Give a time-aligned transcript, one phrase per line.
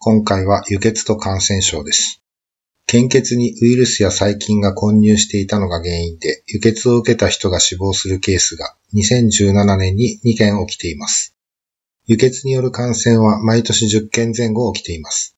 [0.00, 2.22] 今回は輸血と感染症です。
[2.86, 11.34] 献血にウイルスや細菌が混入していたのが原因で、輸血を受けた人が死亡するケースが2017年に2件起きています。
[12.06, 15.36] 輸血による感染は毎年10件前後起きています。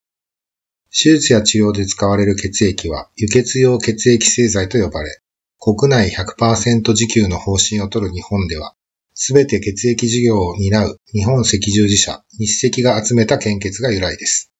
[0.92, 5.20] 手術や治療で使われる血液は輸血用血液製剤と呼ばれ、
[5.58, 8.74] 国内100%自給の方針を取る日本では、
[9.23, 14.51] すべて血液事業を担う日本赤十字社、日赤が集めた献血が由来です。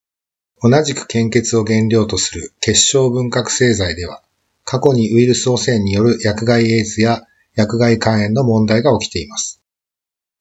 [0.62, 4.22] 同じく献血を原料とする結晶分核製剤では、
[4.64, 7.22] 過去にウイルス汚染による薬害エイズや
[7.55, 9.62] 薬害肝炎の問題が起きています。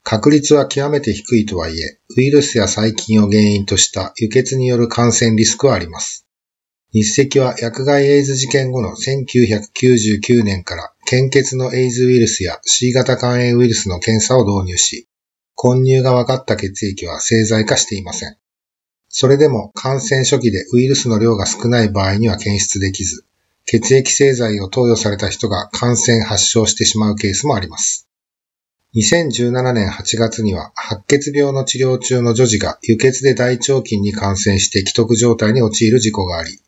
[0.04, 6.26] 確率は極めて低いとはいえ、ウイルスや細菌を原因とした輸血による感染リスクはあります。
[6.92, 15.08] 日赤は薬害エイズ事件後の1999年から献血のエイズウイルスや C 型肝炎ウイルスの検査を導入し、
[15.54, 18.38] 混入が分かった血液は製剤化していません。
[19.08, 23.24] それでも感染初期でウイルスの量が少ない場合には検出できず、
[23.66, 28.08] 血液製剤を投与された人が感染発症してしまうケースもあります。
[28.96, 36.60] 2017年8月には白血病の治療中の女児が輸血で大腸菌に感染して既得状態に陥る事故があり、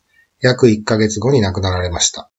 [0.42, 2.30] 約1ヶ月後に亡くなられました。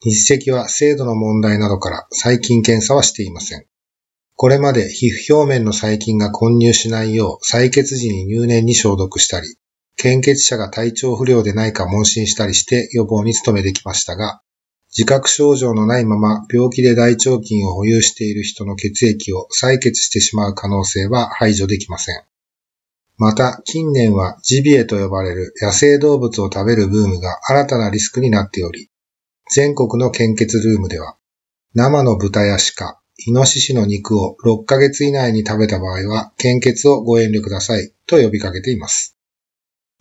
[0.00, 3.66] 日赤は精度の問題などから細菌検査はしていません。
[4.36, 9.56] これまで皮膚表面の細菌が混入しないよう採血時に入念に消毒したり、
[9.96, 14.40] 献血者が体調不良でないか問診したりして予防に努めてきましたが、
[14.96, 22.22] 自覚症状のないまま病気で大腸菌を保有している人の血液を採血してしまう可能性は排除できません。
[23.16, 28.90] また、近年はジビエと呼ばれる野生動物を食べるブームが新たなリスクになっており、
[29.52, 31.16] 全国の献血ルームでは、
[31.74, 39.16] 生の豚や鹿、イノシシの肉を6ヶ月以内に食べた場合は、献血をご遠慮くださいと呼びかけています。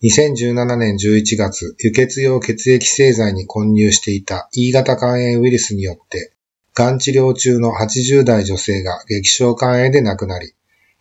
[0.03, 6.33] 2017年11月、輸血用血液製剤に混入していた E 型肝炎ウイルスによって、
[6.73, 10.53] がん治療中の80代女性が激症肝炎で亡くなり、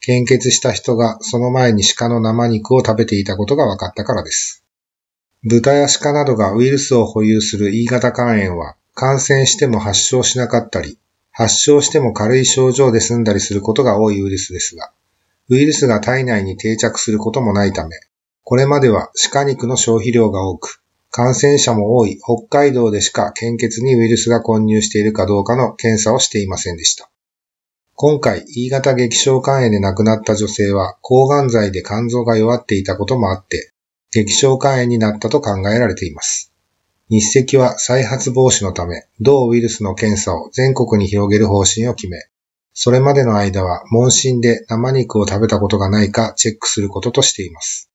[0.04, 4.64] 献血した人がその前に鹿の生肉を食べていたことが分かったからです。
[5.44, 10.98] 豚や鹿などがウイルスを保有する E 型肝炎は感染しても発症しなかったり、
[11.30, 14.90] 発症しても軽い症状で済んだりすることが多いウイルスですが、
[15.48, 17.96] ウイルスが体内に定着することもないため、
[18.42, 27.08] これまでは鹿肉の消費量が多く、感染者も多い北海道でしか献血にウイルスが混入しているかどうかの検査をしていませんでした。
[28.04, 33.72] 今回、E 型激症肝炎で亡くなった女性は、抗がん剤で肝臓が弱っていたこともあって、
[34.10, 36.52] 激症肝炎になったと考えられています。
[37.10, 42.24] 日赤は再発防止のため、同ウイルスの検査を全国に広げる方針を決め、
[42.74, 47.88] それまでの間は問診で生肉を食べたことがないかチェックすることとしています。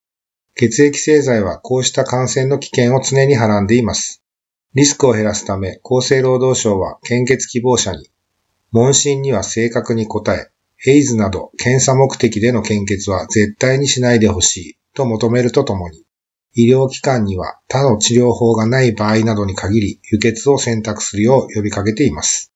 [0.56, 4.24] 血液製剤はこうした感染の危険を常にはらんでいます。
[4.74, 8.10] リスクを減らすため、厚生労働省は献血希望者に、
[8.72, 10.50] 問診には正確に答え、
[10.86, 16.04] エイズなど検査目的での献血は絶対にしないでほしいと求めるとともに、
[16.54, 22.52] 医療機関には他の治療法がない場合などに限り輸血を選択するよう呼びかけています。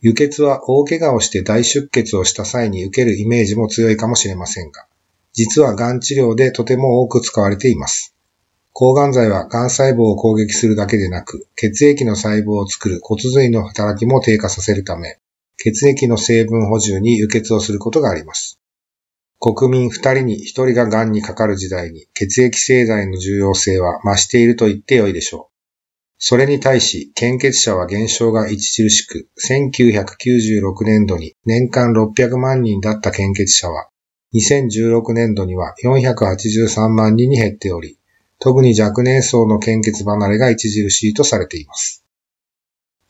[0.00, 4.86] 輸血は大怪我をして大出血をした際に受けるイメージも強いかもしれませんが、
[5.32, 8.14] 実は癌治療でとても多く使われています。
[8.72, 15.18] 抗がん剤は癌細胞を攻撃するだけでなく、血液の細胞を作る骨髄の働きも低下させるため、
[15.64, 18.58] 血液の成分補充に輸血をすることがあります。
[19.38, 25.52] 国民2人に1人が癌にかかる時代に血液製剤の重要性は増していると言ってよいでしょう。
[26.18, 28.58] それに対し、献血者は減少が著
[28.90, 33.88] しく、1996年度に年間600万人だった献血者は、
[34.34, 38.00] 2016年度には483万人に減っており、
[38.40, 42.01] 特に若年層の献血離れが著しいとされています。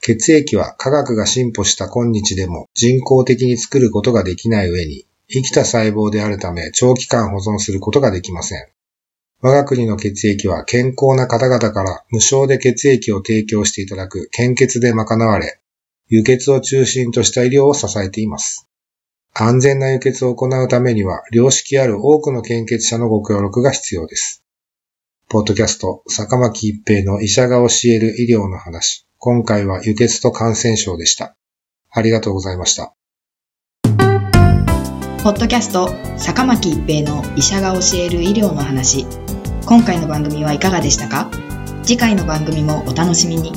[0.04, 8.66] 血液は科学が進歩した今日でも人工的に作ることができない上に、生きた細胞であるため長期間保存することができません。
[9.42, 15.60] 我が国の血液は健康な方々から無償で血液を提供していただく献血で賄われ、
[16.08, 18.66] 輸血を中心とした医療を支えています。
[19.34, 24.42] 安全な輸血を行うためには、良識ある多くの献血者のご協力が必要です。
[25.28, 29.06] ポッドキャスト、坂巻一平の医者が教える医療の話。
[29.24, 31.36] 今回は輸血と感染症でした。
[31.92, 32.92] ありがとうございました。
[35.22, 39.06] ポッドキャスト坂巻一平の医者が教える医療の話
[39.64, 41.30] 今回の番組はいかがでしたか？
[41.84, 43.52] 次回の番組もお楽しみに